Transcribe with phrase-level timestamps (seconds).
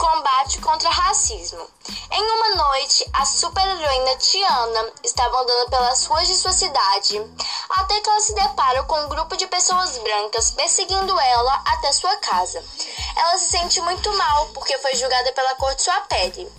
[0.00, 1.60] combate contra o racismo.
[2.10, 7.22] Em uma noite, a super-heroína Tiana estava andando pelas ruas de sua cidade,
[7.68, 12.16] até que ela se depara com um grupo de pessoas brancas perseguindo ela até sua
[12.16, 12.64] casa.
[13.14, 16.50] Ela se sente muito mal porque foi julgada pela cor de sua pele.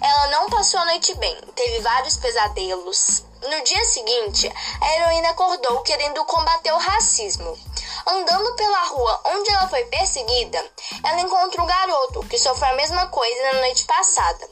[0.00, 3.24] Ela não passou a noite bem, teve vários pesadelos.
[3.42, 4.50] No dia seguinte,
[4.80, 7.58] a heroína acordou querendo combater o racismo.
[8.06, 10.62] Andando pela rua onde ela foi perseguida,
[11.02, 14.48] ela encontra um garoto que sofreu a mesma coisa na noite passada.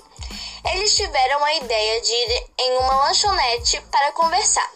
[0.73, 4.71] Eles tiveram a ideia de ir em uma lanchonete para conversar.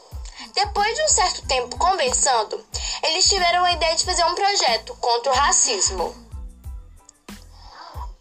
[0.52, 2.62] Depois de um certo tempo conversando,
[3.02, 6.14] eles tiveram a ideia de fazer um projeto contra o racismo.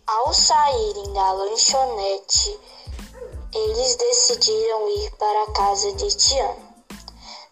[0.08, 2.59] Ao saírem da lanchonete,
[3.53, 6.75] eles decidiram ir para a casa de Tiana.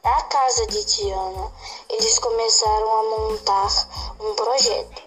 [0.04, 1.52] Na casa de Diana,
[1.88, 3.88] eles começaram a montar
[4.20, 5.02] um projeto.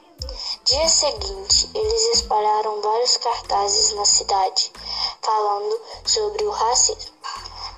[0.65, 4.73] Dia seguinte, eles espalharam vários cartazes na cidade
[5.21, 7.13] falando sobre o racismo.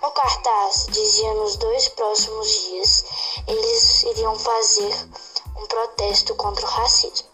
[0.01, 3.05] No cartaz dizia nos dois próximos dias
[3.49, 4.95] eles iriam fazer
[5.57, 7.27] um protesto contra o racismo.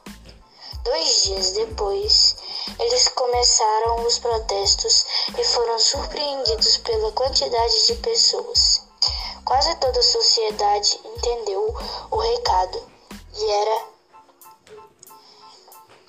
[0.82, 2.36] Dois dias depois,
[2.78, 5.04] eles começaram os protestos
[5.38, 8.83] e foram surpreendidos pela quantidade de pessoas.
[9.44, 11.74] Quase toda a sociedade entendeu
[12.10, 12.82] o recado
[13.36, 13.94] e era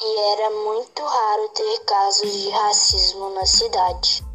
[0.01, 4.25] e era muito raro ter casos de racismo na cidade.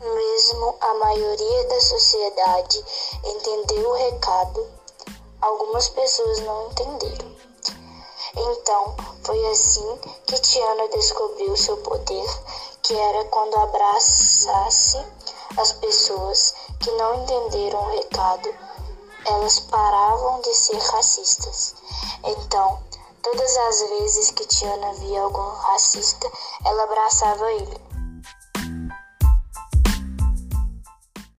[0.00, 2.84] Mesmo a maioria da sociedade
[3.24, 4.66] entendeu o recado,
[5.40, 7.36] algumas pessoas não entenderam.
[8.36, 12.26] Então, foi assim que Tiana descobriu seu poder,
[12.82, 14.98] que era quando abraçasse
[15.56, 16.54] as pessoas
[16.86, 18.54] que não entenderam o recado,
[19.26, 21.74] elas paravam de ser racistas.
[22.22, 22.78] Então,
[23.24, 26.30] todas as vezes que Tiana via algum racista,
[26.64, 27.85] ela abraçava ele.